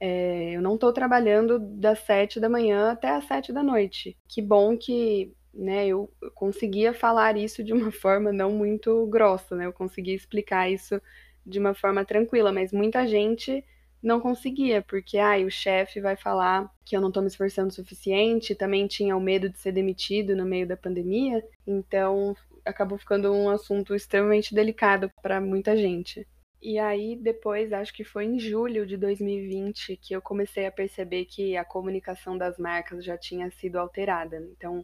é, 0.00 0.52
eu 0.52 0.62
não 0.62 0.74
estou 0.74 0.92
trabalhando 0.92 1.58
das 1.58 2.00
sete 2.00 2.40
da 2.40 2.48
manhã 2.48 2.90
até 2.92 3.10
as 3.10 3.24
sete 3.26 3.52
da 3.52 3.62
noite. 3.62 4.16
Que 4.28 4.42
bom 4.42 4.76
que 4.76 5.32
né, 5.52 5.86
eu 5.86 6.12
conseguia 6.34 6.92
falar 6.92 7.36
isso 7.36 7.62
de 7.62 7.72
uma 7.72 7.90
forma 7.92 8.32
não 8.32 8.52
muito 8.52 9.06
grossa, 9.06 9.54
né? 9.56 9.66
Eu 9.66 9.72
conseguia 9.72 10.14
explicar 10.14 10.70
isso 10.70 11.00
de 11.46 11.58
uma 11.58 11.74
forma 11.74 12.04
tranquila, 12.04 12.52
mas 12.52 12.72
muita 12.72 13.06
gente 13.06 13.64
não 14.02 14.20
conseguia, 14.20 14.82
porque 14.82 15.16
ai, 15.16 15.44
o 15.44 15.50
chefe 15.50 16.00
vai 16.00 16.14
falar 16.16 16.70
que 16.84 16.94
eu 16.94 17.00
não 17.00 17.08
estou 17.08 17.22
me 17.22 17.28
esforçando 17.28 17.68
o 17.68 17.74
suficiente, 17.74 18.54
também 18.54 18.86
tinha 18.86 19.16
o 19.16 19.20
medo 19.20 19.48
de 19.48 19.58
ser 19.58 19.72
demitido 19.72 20.36
no 20.36 20.44
meio 20.44 20.66
da 20.66 20.76
pandemia, 20.76 21.42
então 21.66 22.36
acabou 22.64 22.98
ficando 22.98 23.32
um 23.32 23.48
assunto 23.48 23.94
extremamente 23.94 24.54
delicado 24.54 25.10
para 25.22 25.40
muita 25.40 25.74
gente. 25.76 26.26
E 26.64 26.78
aí, 26.78 27.14
depois, 27.14 27.74
acho 27.74 27.92
que 27.92 28.02
foi 28.02 28.24
em 28.24 28.38
julho 28.38 28.86
de 28.86 28.96
2020 28.96 29.98
que 29.98 30.16
eu 30.16 30.22
comecei 30.22 30.64
a 30.66 30.72
perceber 30.72 31.26
que 31.26 31.58
a 31.58 31.64
comunicação 31.64 32.38
das 32.38 32.56
marcas 32.58 33.04
já 33.04 33.18
tinha 33.18 33.50
sido 33.50 33.76
alterada. 33.76 34.38
Então, 34.38 34.82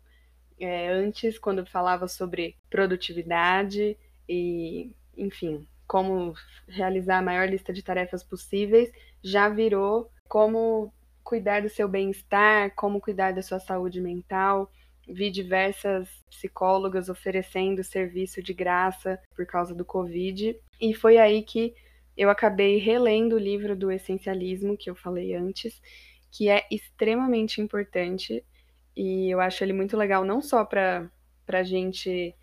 é, 0.59 0.89
antes, 0.91 1.39
quando 1.39 1.65
falava 1.65 2.07
sobre 2.07 2.55
produtividade 2.69 3.97
e, 4.29 4.93
enfim, 5.17 5.67
como 5.87 6.35
realizar 6.69 7.17
a 7.17 7.23
maior 7.23 7.49
lista 7.49 7.73
de 7.73 7.83
tarefas 7.83 8.23
possíveis, 8.23 8.93
já 9.25 9.49
virou 9.49 10.11
como 10.29 10.93
cuidar 11.25 11.63
do 11.63 11.71
seu 11.71 11.89
bem-estar, 11.89 12.75
como 12.75 13.01
cuidar 13.01 13.33
da 13.33 13.41
sua 13.41 13.59
saúde 13.59 14.03
mental. 14.03 14.71
Vi 15.13 15.31
diversas 15.31 16.09
psicólogas 16.31 17.09
oferecendo 17.09 17.85
serviço 17.85 18.43
de 18.43 18.55
graça 18.55 19.21
por 19.35 19.47
causa 19.47 19.75
do 19.75 19.85
Covid, 19.85 20.57
e 20.81 20.95
foi 20.95 21.19
aí 21.19 21.43
que 21.43 21.75
eu 22.17 22.31
acabei 22.31 22.79
relendo 22.79 23.35
o 23.35 23.39
livro 23.39 23.75
do 23.77 23.91
essencialismo 23.91 24.77
que 24.77 24.91
eu 24.91 24.95
falei 24.95 25.35
antes, 25.35 25.81
que 26.31 26.49
é 26.49 26.67
extremamente 26.71 27.61
importante 27.61 28.45
e 28.97 29.31
eu 29.31 29.41
acho 29.41 29.65
ele 29.65 29.73
muito 29.73 29.97
legal 29.97 30.25
não 30.25 30.43
só 30.43 30.65
para 30.65 31.11
a 31.49 31.63
gente 31.63 32.35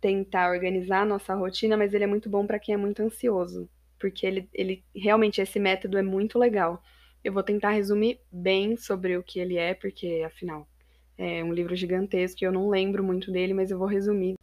tentar 0.00 0.50
organizar 0.50 1.02
a 1.02 1.04
nossa 1.04 1.34
rotina, 1.34 1.76
mas 1.76 1.92
ele 1.92 2.04
é 2.04 2.06
muito 2.06 2.30
bom 2.30 2.46
para 2.46 2.58
quem 2.58 2.74
é 2.74 2.78
muito 2.78 3.02
ansioso, 3.02 3.68
porque 3.98 4.26
ele, 4.26 4.48
ele 4.54 4.84
realmente 4.94 5.40
esse 5.40 5.58
método 5.58 5.98
é 5.98 6.02
muito 6.02 6.38
legal. 6.38 6.82
Eu 7.24 7.32
vou 7.32 7.42
tentar 7.42 7.70
resumir 7.70 8.20
bem 8.30 8.76
sobre 8.76 9.16
o 9.16 9.22
que 9.22 9.40
ele 9.40 9.56
é, 9.56 9.74
porque 9.74 10.22
afinal 10.24 10.66
é 11.18 11.42
um 11.42 11.52
livro 11.52 11.74
gigantesco 11.74 12.42
e 12.42 12.46
eu 12.46 12.52
não 12.52 12.68
lembro 12.68 13.02
muito 13.02 13.30
dele, 13.30 13.54
mas 13.54 13.70
eu 13.70 13.78
vou 13.78 13.86
resumir. 13.86 14.36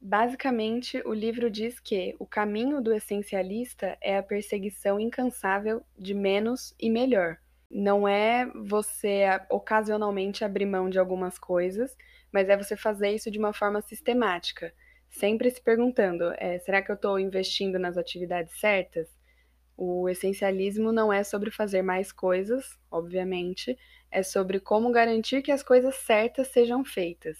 Basicamente, 0.00 1.02
o 1.04 1.12
livro 1.12 1.50
diz 1.50 1.80
que 1.80 2.14
o 2.18 2.26
caminho 2.26 2.80
do 2.80 2.92
essencialista 2.92 3.96
é 4.00 4.16
a 4.16 4.22
perseguição 4.22 5.00
incansável 5.00 5.82
de 5.98 6.14
menos 6.14 6.74
e 6.78 6.90
melhor. 6.90 7.38
Não 7.70 8.06
é 8.06 8.46
você 8.54 9.24
ocasionalmente 9.50 10.44
abrir 10.44 10.66
mão 10.66 10.88
de 10.88 10.98
algumas 10.98 11.38
coisas, 11.38 11.96
mas 12.30 12.48
é 12.48 12.56
você 12.56 12.76
fazer 12.76 13.10
isso 13.10 13.30
de 13.30 13.38
uma 13.38 13.52
forma 13.52 13.80
sistemática, 13.80 14.72
sempre 15.10 15.50
se 15.50 15.60
perguntando: 15.60 16.32
é, 16.36 16.58
será 16.60 16.82
que 16.82 16.90
eu 16.90 16.94
estou 16.94 17.18
investindo 17.18 17.78
nas 17.78 17.96
atividades 17.96 18.60
certas? 18.60 19.08
O 19.76 20.08
essencialismo 20.08 20.92
não 20.92 21.12
é 21.12 21.22
sobre 21.22 21.50
fazer 21.50 21.82
mais 21.82 22.12
coisas, 22.12 22.78
obviamente, 22.90 23.76
é 24.10 24.22
sobre 24.22 24.60
como 24.60 24.90
garantir 24.90 25.42
que 25.42 25.52
as 25.52 25.62
coisas 25.62 25.94
certas 25.96 26.48
sejam 26.48 26.84
feitas. 26.84 27.36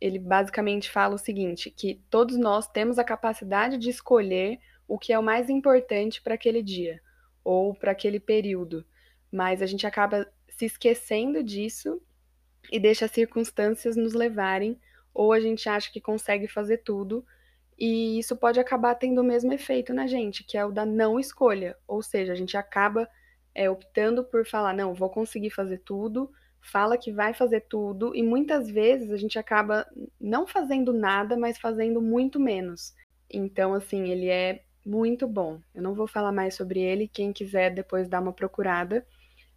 Ele 0.00 0.18
basicamente 0.18 0.90
fala 0.90 1.14
o 1.14 1.18
seguinte: 1.18 1.70
que 1.70 2.02
todos 2.10 2.36
nós 2.36 2.68
temos 2.68 2.98
a 2.98 3.04
capacidade 3.04 3.78
de 3.78 3.90
escolher 3.90 4.58
o 4.86 4.98
que 4.98 5.12
é 5.12 5.18
o 5.18 5.22
mais 5.22 5.48
importante 5.48 6.22
para 6.22 6.34
aquele 6.34 6.62
dia 6.62 7.00
ou 7.42 7.74
para 7.74 7.92
aquele 7.92 8.20
período, 8.20 8.84
mas 9.32 9.62
a 9.62 9.66
gente 9.66 9.86
acaba 9.86 10.26
se 10.48 10.64
esquecendo 10.64 11.42
disso 11.42 12.00
e 12.70 12.78
deixa 12.80 13.04
as 13.04 13.12
circunstâncias 13.12 13.96
nos 13.96 14.14
levarem, 14.14 14.80
ou 15.14 15.32
a 15.32 15.40
gente 15.40 15.68
acha 15.68 15.90
que 15.92 16.00
consegue 16.00 16.48
fazer 16.48 16.78
tudo 16.78 17.24
e 17.78 18.18
isso 18.18 18.34
pode 18.36 18.58
acabar 18.58 18.94
tendo 18.94 19.20
o 19.20 19.24
mesmo 19.24 19.52
efeito 19.52 19.92
na 19.92 20.06
gente, 20.06 20.42
que 20.42 20.56
é 20.56 20.64
o 20.64 20.72
da 20.72 20.86
não 20.86 21.20
escolha. 21.20 21.76
Ou 21.86 22.02
seja, 22.02 22.32
a 22.32 22.36
gente 22.36 22.56
acaba 22.56 23.08
é, 23.56 23.70
optando 23.70 24.22
por 24.22 24.46
falar, 24.46 24.74
não, 24.74 24.92
vou 24.92 25.08
conseguir 25.08 25.48
fazer 25.48 25.78
tudo, 25.78 26.30
fala 26.60 26.98
que 26.98 27.10
vai 27.10 27.32
fazer 27.32 27.62
tudo, 27.62 28.14
e 28.14 28.22
muitas 28.22 28.68
vezes 28.68 29.10
a 29.10 29.16
gente 29.16 29.38
acaba 29.38 29.86
não 30.20 30.46
fazendo 30.46 30.92
nada, 30.92 31.36
mas 31.38 31.58
fazendo 31.58 32.02
muito 32.02 32.38
menos. 32.38 32.94
Então, 33.30 33.72
assim, 33.72 34.10
ele 34.10 34.28
é 34.28 34.62
muito 34.84 35.26
bom. 35.26 35.58
Eu 35.74 35.82
não 35.82 35.94
vou 35.94 36.06
falar 36.06 36.32
mais 36.32 36.54
sobre 36.54 36.80
ele, 36.80 37.08
quem 37.08 37.32
quiser 37.32 37.74
depois 37.74 38.08
dar 38.08 38.20
uma 38.20 38.32
procurada, 38.32 39.06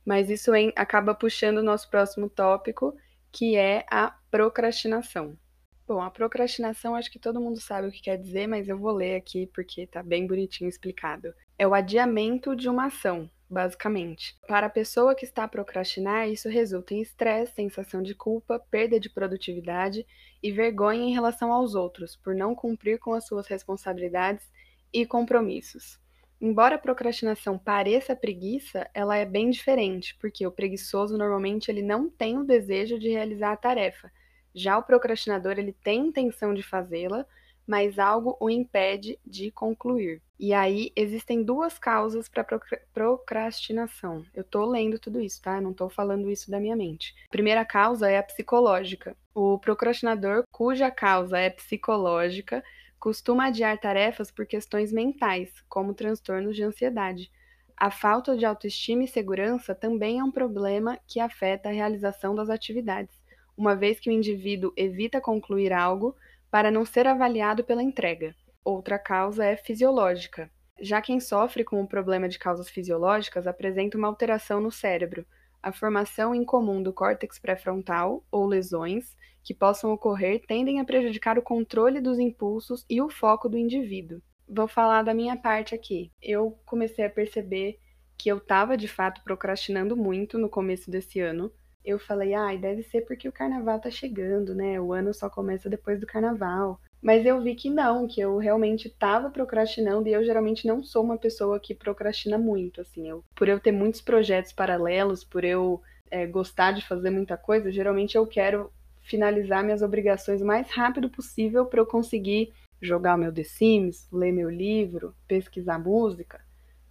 mas 0.06 0.29
isso 0.29 0.51
acaba 0.75 1.13
puxando 1.13 1.58
o 1.58 1.63
nosso 1.63 1.89
próximo 1.89 2.29
tópico, 2.29 2.96
que 3.32 3.58
é 3.58 3.86
a 3.91 4.15
procrastinação. 4.32 5.38
Bom, 5.86 6.01
a 6.01 6.10
procrastinação 6.10 6.96
acho 6.96 7.12
que 7.12 7.20
todo 7.20 7.41
mundo 7.41 7.60
sabe 7.60 7.88
o 7.88 7.91
que 7.91 8.01
quer 8.01 8.18
dizer, 8.18 8.48
mas 8.48 8.70
eu 8.70 8.77
vou 8.77 8.91
ler 8.91 9.15
aqui 9.15 9.48
porque 9.48 9.86
tá 9.86 10.01
bem 10.01 10.25
bonitinho 10.25 10.70
explicado. 10.70 11.34
É 11.58 11.68
o 11.68 11.74
adiamento 11.74 12.56
de 12.56 12.70
uma 12.70 12.86
ação, 12.86 13.29
basicamente. 13.50 14.38
Para 14.48 14.68
a 14.68 14.70
pessoa 14.70 15.15
que 15.15 15.25
está 15.25 15.44
a 15.44 15.48
procrastinar, 15.48 16.29
isso 16.29 16.48
resulta 16.48 16.94
em 16.94 17.01
estresse, 17.01 17.53
sensação 17.53 18.01
de 18.01 18.13
culpa, 18.13 18.60
perda 18.72 19.00
de 19.00 19.10
produtividade 19.10 20.06
e 20.41 20.51
vergonha 20.51 21.03
em 21.03 21.13
relação 21.13 21.51
aos 21.51 21.75
outros 21.75 22.15
por 22.15 22.36
não 22.36 22.53
cumprir 22.53 23.00
com 23.00 23.13
as 23.13 23.25
suas 23.25 23.48
responsabilidades 23.48 24.46
e 24.94 25.06
compromissos. 25.06 26.00
Embora 26.39 26.75
a 26.75 26.79
procrastinação 26.79 27.58
pareça 27.58 28.15
preguiça, 28.15 28.89
ela 28.94 29.18
é 29.18 29.25
bem 29.25 29.50
diferente, 29.50 30.15
porque 30.22 30.46
o 30.48 30.51
preguiçoso 30.51 31.18
normalmente 31.18 31.70
ele 31.70 31.82
não 31.82 32.10
tem 32.10 32.38
o 32.38 32.46
desejo 32.46 32.98
de 32.98 33.10
realizar 33.10 33.51
a 33.51 33.58
tarefa 33.58 34.10
já 34.53 34.77
o 34.77 34.84
procrastinador, 34.84 35.58
ele 35.58 35.74
tem 35.74 36.08
intenção 36.08 36.53
de 36.53 36.63
fazê-la, 36.63 37.25
mas 37.65 38.00
algo 38.00 38.36
o 38.39 38.50
impede 38.50 39.20
de 39.25 39.51
concluir. 39.51 40.22
E 40.39 40.53
aí 40.53 40.91
existem 40.96 41.43
duas 41.43 41.77
causas 41.77 42.29
para 42.29 42.46
procrastinação. 42.93 44.24
Eu 44.34 44.43
tô 44.43 44.65
lendo 44.65 44.98
tudo 44.98 45.19
isso, 45.19 45.41
tá? 45.41 45.58
Eu 45.58 45.62
não 45.62 45.74
tô 45.74 45.89
falando 45.89 46.29
isso 46.29 46.50
da 46.50 46.60
minha 46.60 46.75
mente. 46.75 47.13
A 47.27 47.29
primeira 47.29 47.65
causa 47.65 48.10
é 48.10 48.17
a 48.17 48.24
psicológica. 48.24 49.17
O 49.36 49.60
procrastinador, 49.60 50.43
cuja 50.50 50.89
causa 50.89 51.38
é 51.38 51.50
psicológica, 51.50 52.63
costuma 52.98 53.48
adiar 53.48 53.77
tarefas 53.77 54.31
por 54.31 54.46
questões 54.46 54.93
mentais, 54.93 55.51
como 55.67 55.93
transtornos 55.93 56.55
de 56.55 56.63
ansiedade. 56.63 57.29
A 57.75 57.91
falta 57.91 58.38
de 58.38 58.46
autoestima 58.46 59.03
e 59.03 59.08
segurança 59.08 59.75
também 59.75 60.19
é 60.19 60.24
um 60.24 60.31
problema 60.31 60.98
que 61.08 61.19
afeta 61.19 61.69
a 61.69 61.74
realização 61.74 62.34
das 62.34 62.50
atividades 62.50 63.19
uma 63.60 63.75
vez 63.75 64.00
que 64.00 64.10
o 64.10 64.13
indivíduo 64.13 64.72
evita 64.77 65.19
concluir 65.19 65.74
algo 65.74 66.15
para 66.50 66.72
não 66.72 66.86
ser 66.86 67.05
avaliado 67.05 67.62
pela 67.62 67.84
entrega. 67.84 68.34
Outra 68.69 68.99
causa 68.99 69.43
é 69.43 69.57
fisiológica. 69.57 70.47
Já 70.79 71.01
quem 71.01 71.19
sofre 71.19 71.63
com 71.63 71.81
o 71.81 71.88
problema 71.88 72.29
de 72.29 72.38
causas 72.38 72.69
fisiológicas 72.69 73.47
apresenta 73.47 73.97
uma 73.97 74.07
alteração 74.07 74.61
no 74.61 74.71
cérebro, 74.71 75.25
a 75.61 75.71
formação 75.71 76.35
incomum 76.35 76.83
do 76.83 76.93
córtex 76.93 77.39
pré-frontal 77.39 78.23
ou 78.31 78.45
lesões 78.45 79.17
que 79.43 79.55
possam 79.55 79.91
ocorrer 79.91 80.43
tendem 80.45 80.79
a 80.79 80.85
prejudicar 80.85 81.39
o 81.39 81.41
controle 81.41 81.99
dos 81.99 82.19
impulsos 82.19 82.85
e 82.88 83.01
o 83.01 83.09
foco 83.09 83.49
do 83.49 83.57
indivíduo. 83.57 84.21
Vou 84.47 84.67
falar 84.67 85.01
da 85.01 85.15
minha 85.15 85.35
parte 85.35 85.73
aqui. 85.73 86.11
Eu 86.21 86.55
comecei 86.63 87.03
a 87.03 87.09
perceber 87.09 87.79
que 88.15 88.29
eu 88.29 88.38
estava 88.38 88.77
de 88.77 88.88
fato 88.88 89.23
procrastinando 89.23 89.97
muito 89.97 90.38
no 90.38 90.47
começo 90.47 90.91
desse 90.91 91.19
ano 91.19 91.51
eu 91.83 91.97
falei, 91.97 92.33
ai, 92.33 92.55
ah, 92.55 92.59
deve 92.59 92.83
ser 92.83 93.01
porque 93.01 93.27
o 93.27 93.31
carnaval 93.31 93.79
tá 93.79 93.89
chegando, 93.89 94.53
né? 94.53 94.79
O 94.79 94.93
ano 94.93 95.13
só 95.13 95.29
começa 95.29 95.69
depois 95.69 95.99
do 95.99 96.05
carnaval. 96.05 96.79
Mas 97.01 97.25
eu 97.25 97.41
vi 97.41 97.56
que 97.56 97.70
não, 97.70 98.08
que 98.08 98.20
eu 98.20 98.38
realmente 98.38 98.89
tava 98.89 99.29
procrastinando 99.29 100.10
e 100.10 100.13
eu 100.13 100.24
geralmente 100.24 100.68
não 100.68 100.84
sou 100.84 101.03
uma 101.03 101.18
pessoa 101.18 101.60
que 101.60 101.74
procrastina 101.74 102.38
muito, 102.38 102.82
assim. 102.82 103.10
Eu, 103.10 103.24
por 103.36 103.48
eu 103.48 103.60
ter 103.60 103.72
muitos 103.72 104.01
projetos 104.01 104.51
paralelos, 104.51 105.24
por 105.24 105.44
eu 105.46 105.82
é, 106.12 106.25
gostar 106.25 106.74
de 106.74 106.86
fazer 106.86 107.10
muita 107.10 107.38
coisa, 107.38 107.72
geralmente 107.72 108.15
eu 108.15 108.27
quero 108.27 108.72
finalizar 109.01 109.63
minhas 109.63 109.82
obrigações 109.82 110.41
o 110.41 110.46
mais 110.46 110.70
rápido 110.70 111.10
possível 111.10 111.65
para 111.65 111.79
eu 111.79 111.86
conseguir 111.86 112.51
jogar 112.82 113.18
meu 113.18 113.34
The 113.34 113.44
Sims, 113.44 114.08
ler 114.12 114.32
meu 114.32 114.50
livro, 114.50 115.15
pesquisar 115.27 115.79
música. 115.79 116.41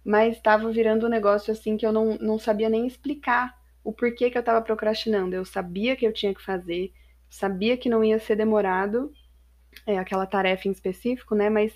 Mas 0.03 0.35
estava 0.35 0.71
virando 0.71 1.05
um 1.05 1.09
negócio 1.09 1.51
assim 1.51 1.77
que 1.77 1.85
eu 1.85 1.91
não, 1.91 2.17
não 2.17 2.39
sabia 2.39 2.69
nem 2.69 2.87
explicar 2.87 3.57
o 3.83 3.93
porquê 3.93 4.29
que 4.29 4.37
eu 4.37 4.41
estava 4.41 4.61
procrastinando. 4.61 5.35
Eu 5.35 5.45
sabia 5.45 5.95
que 5.95 6.05
eu 6.05 6.13
tinha 6.13 6.33
que 6.33 6.43
fazer, 6.43 6.91
sabia 7.29 7.77
que 7.77 7.89
não 7.89 8.03
ia 8.03 8.19
ser 8.19 8.35
demorado, 8.35 9.11
é, 9.85 9.97
aquela 9.97 10.25
tarefa 10.25 10.67
em 10.67 10.71
específico, 10.71 11.35
né? 11.35 11.49
Mas 11.49 11.73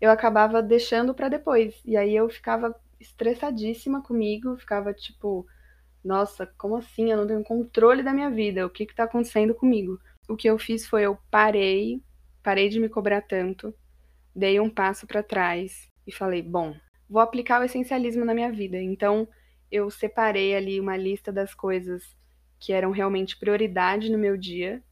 eu 0.00 0.10
acabava 0.10 0.62
deixando 0.62 1.14
para 1.14 1.28
depois. 1.28 1.80
E 1.84 1.96
aí 1.96 2.14
eu 2.14 2.28
ficava 2.28 2.74
estressadíssima 3.00 4.02
comigo, 4.02 4.56
ficava 4.56 4.92
tipo, 4.92 5.46
nossa, 6.02 6.46
como 6.58 6.76
assim? 6.76 7.10
Eu 7.10 7.18
não 7.18 7.26
tenho 7.26 7.42
controle 7.44 8.02
da 8.02 8.12
minha 8.12 8.30
vida, 8.30 8.66
o 8.66 8.70
que 8.70 8.86
que 8.86 8.94
tá 8.94 9.04
acontecendo 9.04 9.54
comigo? 9.54 9.98
O 10.28 10.36
que 10.36 10.48
eu 10.48 10.58
fiz 10.58 10.86
foi 10.86 11.02
eu 11.02 11.18
parei, 11.30 12.02
parei 12.42 12.68
de 12.68 12.80
me 12.80 12.88
cobrar 12.88 13.22
tanto, 13.22 13.74
dei 14.34 14.60
um 14.60 14.70
passo 14.70 15.06
para 15.06 15.22
trás 15.22 15.90
e 16.06 16.12
falei, 16.12 16.42
bom, 16.42 16.74
vou 17.08 17.20
aplicar 17.20 17.60
o 17.60 17.64
essencialismo 17.64 18.24
na 18.24 18.34
minha 18.34 18.50
vida. 18.50 18.80
Então, 18.80 19.28
eu 19.70 19.90
separei 19.90 20.54
ali 20.54 20.80
uma 20.80 20.96
lista 20.96 21.32
das 21.32 21.54
coisas 21.54 22.16
que 22.58 22.72
eram 22.72 22.90
realmente 22.90 23.36
prioridade 23.36 24.10
no 24.10 24.18
meu 24.18 24.36
dia 24.36 24.82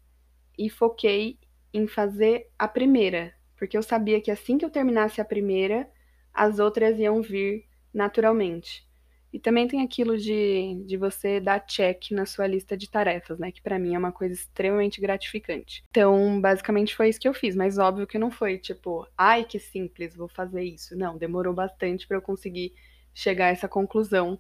e 0.59 0.69
foquei 0.69 1.39
em 1.73 1.87
fazer 1.87 2.49
a 2.59 2.69
primeira, 2.69 3.33
porque 3.57 3.77
eu 3.77 3.83
sabia 3.83 4.21
que 4.21 4.31
assim 4.31 4.59
que 4.59 4.65
eu 4.65 4.71
terminasse 4.71 5.21
a 5.21 5.25
primeira, 5.25 5.89
as 6.33 6.59
outras 6.59 6.99
iam 6.99 7.23
vir 7.23 7.67
naturalmente. 7.93 8.87
E 9.33 9.39
também 9.39 9.67
tem 9.67 9.81
aquilo 9.81 10.19
de, 10.19 10.83
de 10.85 10.97
você 10.99 11.41
dar 11.41 11.61
check 11.61 12.11
na 12.11 12.27
sua 12.27 12.47
lista 12.47 12.77
de 12.77 12.91
tarefas, 12.91 13.39
né? 13.39 13.51
Que 13.51 13.63
para 13.63 13.79
mim 13.79 13.95
é 13.95 13.99
uma 13.99 14.13
coisa 14.13 14.35
extremamente 14.35 15.01
gratificante. 15.01 15.83
Então, 15.91 16.39
basicamente 16.39 16.95
foi 16.95 17.09
isso 17.09 17.19
que 17.19 17.27
eu 17.27 17.33
fiz, 17.33 17.57
mas 17.57 17.79
óbvio 17.79 18.07
que 18.07 18.19
não 18.19 18.31
foi 18.31 18.59
tipo, 18.59 19.07
ai 19.17 19.45
que 19.45 19.59
simples, 19.59 20.15
vou 20.15 20.29
fazer 20.29 20.63
isso. 20.63 20.95
Não, 20.97 21.17
demorou 21.17 21.55
bastante 21.55 22.07
para 22.07 22.19
eu 22.19 22.23
conseguir 22.23 22.75
chegar 23.15 23.47
a 23.47 23.51
essa 23.51 23.67
conclusão. 23.69 24.39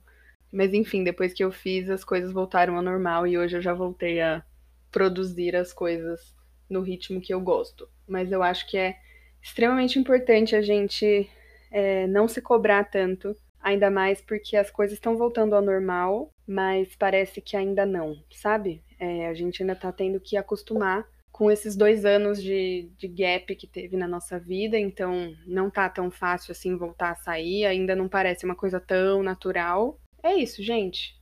Mas 0.52 0.74
enfim, 0.74 1.02
depois 1.02 1.32
que 1.32 1.42
eu 1.42 1.50
fiz, 1.50 1.88
as 1.88 2.04
coisas 2.04 2.30
voltaram 2.30 2.76
ao 2.76 2.82
normal 2.82 3.26
e 3.26 3.38
hoje 3.38 3.56
eu 3.56 3.62
já 3.62 3.72
voltei 3.72 4.20
a 4.20 4.44
produzir 4.90 5.56
as 5.56 5.72
coisas 5.72 6.34
no 6.72 6.80
ritmo 6.80 7.20
que 7.20 7.32
eu 7.32 7.40
gosto. 7.40 7.88
Mas 8.08 8.32
eu 8.32 8.42
acho 8.42 8.66
que 8.68 8.76
é 8.76 8.96
extremamente 9.42 9.98
importante 9.98 10.56
a 10.56 10.62
gente 10.62 11.28
é, 11.70 12.06
não 12.06 12.26
se 12.26 12.40
cobrar 12.40 12.84
tanto 12.84 13.36
ainda 13.60 13.90
mais 13.90 14.20
porque 14.20 14.56
as 14.56 14.70
coisas 14.70 14.94
estão 14.94 15.16
voltando 15.16 15.54
ao 15.54 15.62
normal, 15.62 16.30
mas 16.46 16.94
parece 16.96 17.40
que 17.40 17.56
ainda 17.56 17.86
não, 17.86 18.16
sabe? 18.30 18.82
É, 18.98 19.28
a 19.28 19.34
gente 19.34 19.62
ainda 19.62 19.76
tá 19.76 19.92
tendo 19.92 20.20
que 20.20 20.36
acostumar 20.36 21.06
com 21.30 21.50
esses 21.50 21.74
dois 21.74 22.04
anos 22.04 22.42
de, 22.42 22.90
de 22.96 23.08
gap 23.08 23.56
que 23.56 23.66
teve 23.66 23.96
na 23.96 24.06
nossa 24.06 24.38
vida, 24.38 24.78
então 24.78 25.34
não 25.46 25.70
tá 25.70 25.88
tão 25.88 26.10
fácil 26.10 26.52
assim 26.52 26.76
voltar 26.76 27.12
a 27.12 27.16
sair, 27.16 27.64
ainda 27.64 27.96
não 27.96 28.08
parece 28.08 28.44
uma 28.44 28.54
coisa 28.54 28.78
tão 28.78 29.22
natural. 29.22 29.98
É 30.22 30.34
isso, 30.34 30.62
gente. 30.62 31.16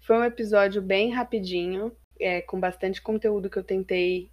Foi 0.00 0.16
um 0.16 0.24
episódio 0.24 0.80
bem 0.80 1.10
rapidinho, 1.10 1.92
é, 2.18 2.40
com 2.40 2.58
bastante 2.58 3.00
conteúdo 3.00 3.50
que 3.50 3.58
eu 3.58 3.62
tentei 3.62 4.31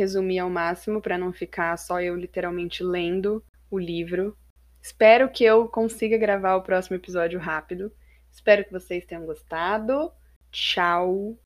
resumir 0.00 0.38
ao 0.38 0.48
máximo 0.48 1.00
para 1.00 1.18
não 1.18 1.32
ficar 1.32 1.76
só 1.76 2.00
eu 2.00 2.16
literalmente 2.16 2.82
lendo 2.82 3.44
o 3.70 3.78
livro. 3.78 4.36
Espero 4.82 5.28
que 5.28 5.44
eu 5.44 5.68
consiga 5.68 6.16
gravar 6.16 6.56
o 6.56 6.62
próximo 6.62 6.96
episódio 6.96 7.38
rápido. 7.38 7.92
Espero 8.30 8.64
que 8.64 8.72
vocês 8.72 9.04
tenham 9.04 9.26
gostado. 9.26 10.10
Tchau! 10.50 11.36